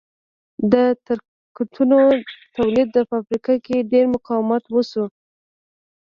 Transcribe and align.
د 0.71 0.73
ترکتورونو 1.07 1.97
د 2.11 2.13
تولید 2.57 2.87
په 2.95 3.01
فابریکه 3.09 3.53
کې 3.65 3.87
ډېر 3.91 4.05
مقاومت 4.15 4.63
وشو 4.69 5.05